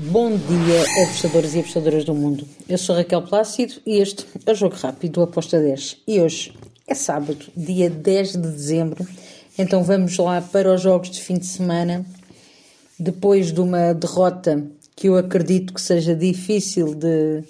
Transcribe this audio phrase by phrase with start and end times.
[0.00, 2.46] Bom dia, apostadores e apostadoras do mundo.
[2.68, 5.96] Eu sou Raquel Plácido e este é o Jogo Rápido do Aposta 10.
[6.06, 9.04] E hoje é sábado, dia 10 de dezembro.
[9.58, 12.06] Então vamos lá para os jogos de fim de semana.
[12.96, 14.64] Depois de uma derrota
[14.94, 17.42] que eu acredito que seja difícil de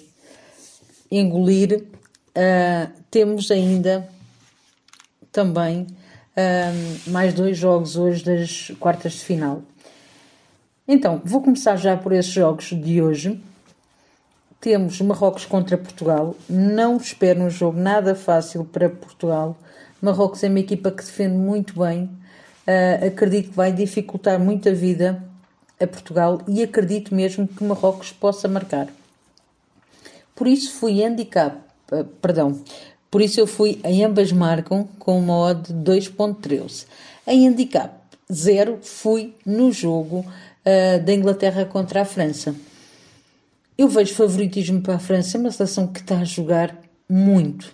[1.11, 1.83] engolir,
[2.29, 4.09] uh, temos ainda
[5.31, 9.61] também uh, mais dois jogos hoje das quartas de final.
[10.91, 13.39] Então, vou começar já por esses jogos de hoje.
[14.59, 16.35] Temos Marrocos contra Portugal.
[16.49, 19.55] Não espero um jogo nada fácil para Portugal.
[20.01, 22.05] Marrocos é uma equipa que defende muito bem.
[22.67, 25.23] Uh, acredito que vai dificultar muito a vida
[25.79, 28.87] a Portugal e acredito mesmo que Marrocos possa marcar.
[30.35, 31.55] Por isso fui handicap,
[31.91, 32.63] uh, perdão,
[33.11, 36.87] por isso eu fui em ambas marcam com uma odd de 2.13.
[37.27, 37.93] Em handicap
[38.31, 40.25] 0 fui no jogo
[40.65, 42.55] uh, da Inglaterra contra a França.
[43.77, 46.75] Eu vejo favoritismo para a França, é uma seleção que está a jogar
[47.07, 47.73] muito.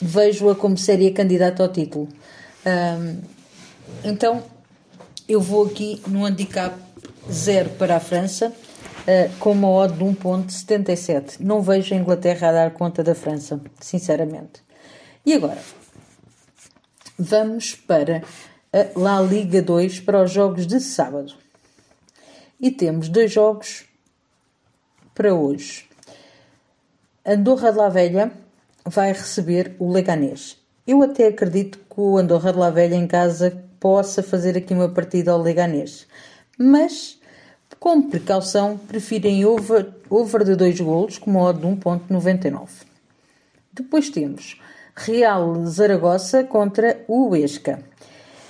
[0.00, 2.08] Vejo-a como séria candidata ao título.
[4.02, 4.42] Então,
[5.28, 6.74] eu vou aqui no handicap
[7.30, 11.40] 0 para a França, uh, com uma odd de 1.77.
[11.40, 14.62] Não vejo a Inglaterra a dar conta da França, sinceramente.
[15.24, 15.58] E agora,
[17.18, 18.22] vamos para
[18.76, 21.32] a La Liga 2 para os jogos de sábado.
[22.60, 23.86] E temos dois jogos
[25.14, 25.88] para hoje.
[27.24, 28.32] Andorra de la Velha
[28.84, 30.58] vai receber o Leganés.
[30.86, 34.90] Eu até acredito que o Andorra de la Velha em casa possa fazer aqui uma
[34.90, 36.06] partida ao Leganés.
[36.58, 37.18] Mas,
[37.80, 42.68] como precaução, preferem over, over de dois golos com modo de 1.99.
[43.72, 44.60] Depois temos
[44.94, 47.82] Real Zaragoza contra o Huesca.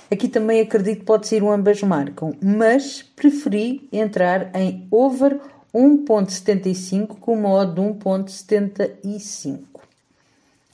[0.09, 5.37] Aqui também acredito que pode ser um ambas marcam, mas preferi entrar em over
[5.73, 9.59] 1.75 com uma odd de 1.75.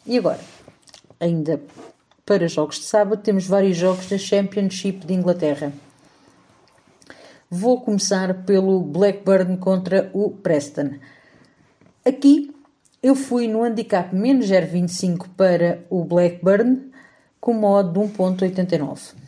[0.06, 0.39] E agora,
[1.20, 1.59] ainda
[2.26, 5.73] para jogos de sábado, temos vários jogos da Championship de Inglaterra.
[7.49, 10.92] Vou começar pelo Blackburn contra o Preston.
[12.05, 12.54] Aqui
[13.02, 16.92] eu fui no handicap menos 0,25 para o Blackburn
[17.42, 19.23] com uma de 1.89.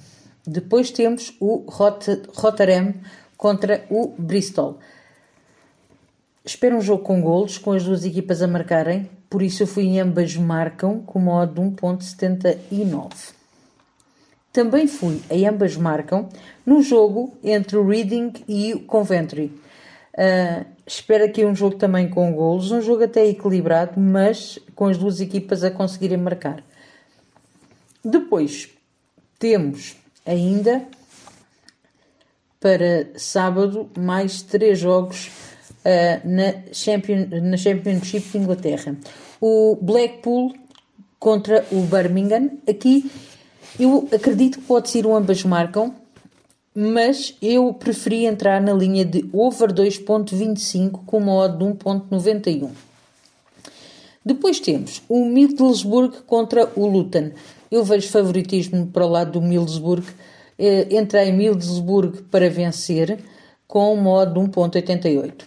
[0.45, 2.93] Depois temos o Rotterdam
[3.37, 4.79] contra o Bristol.
[6.43, 9.85] Espero um jogo com golos, com as duas equipas a marcarem, por isso eu fui
[9.85, 13.33] em ambas marcam com modo de 1.79.
[14.53, 16.29] Também fui em ambas marcam
[16.65, 19.51] no jogo entre o Reading e o Coventry.
[20.13, 24.97] Uh, espero aqui um jogo também com golos, um jogo até equilibrado, mas com as
[24.97, 26.63] duas equipas a conseguirem marcar.
[28.03, 28.69] Depois
[29.37, 30.85] temos ainda
[32.59, 35.29] para sábado mais três jogos
[35.85, 38.95] uh, na, Champion, na Championship de Inglaterra.
[39.39, 40.53] O Blackpool
[41.19, 42.51] contra o Birmingham.
[42.67, 43.09] Aqui
[43.79, 45.93] eu acredito que pode ser um ambas marcam,
[46.73, 52.69] mas eu preferi entrar na linha de over 2.25 com uma de 1.91.
[54.25, 57.31] Depois temos o Middlesbrough contra o Luton.
[57.71, 60.05] Eu vejo favoritismo para o lado do Middlesbrough.
[60.57, 63.19] Eh, entrei em Middlesbrough para vencer
[63.67, 65.45] com um modo de 1.88.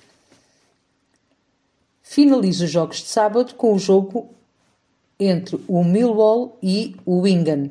[2.03, 4.29] Finalizo os jogos de sábado com o jogo
[5.21, 7.71] entre o Millwall e o Wigan.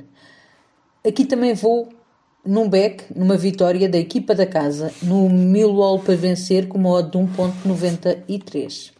[1.05, 1.89] Aqui também vou
[2.45, 7.33] num back, numa vitória da equipa da casa, no Millwall para vencer com modo de
[7.33, 8.91] 1.93.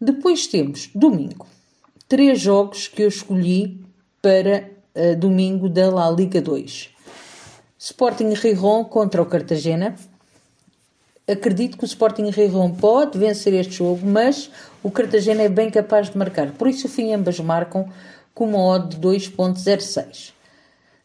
[0.00, 1.46] Depois temos domingo.
[2.08, 3.84] Três jogos que eu escolhi
[4.22, 6.90] para uh, domingo da La Liga 2.
[7.76, 9.96] Sporting Rijon contra o Cartagena.
[11.26, 14.48] Acredito que o Sporting Rijon pode vencer este jogo, mas
[14.84, 16.52] o Cartagena é bem capaz de marcar.
[16.52, 17.88] Por isso, o fim ambas marcam
[18.32, 20.30] com uma odd de 2.06.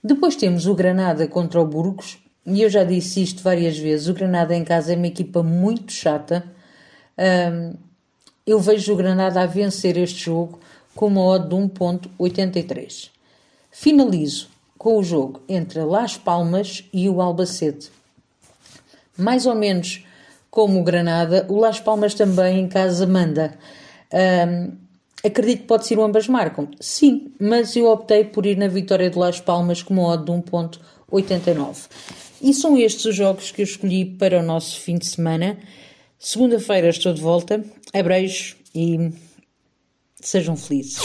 [0.04, 2.20] Depois temos o Granada contra o Burgos.
[2.46, 4.08] E eu já disse isto várias vezes.
[4.08, 6.44] O Granada em casa é uma equipa muito chata.
[7.18, 7.74] Um,
[8.46, 10.60] eu vejo o Granada a vencer este jogo
[10.96, 13.10] com uma odd de 1.83.
[13.72, 17.92] Finalizo com o jogo entre Las Palmas e o Albacete.
[19.18, 20.04] Mais ou menos
[20.50, 23.58] como o Granada, o Las Palmas também em casa manda.
[24.14, 24.74] Um,
[25.24, 26.68] acredito que pode ser o ambas marcam.
[26.80, 30.32] Sim, mas eu optei por ir na vitória de Las Palmas com uma odd de
[30.32, 31.88] 1.89.
[32.42, 35.58] E são estes os jogos que eu escolhi para o nosso fim de semana.
[36.18, 37.64] Segunda-feira estou de volta.
[37.94, 39.12] Abreijos e
[40.28, 41.02] sejam felizes.